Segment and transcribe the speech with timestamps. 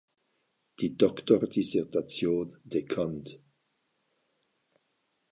[0.79, 3.39] Die Doktordissertation "De cond.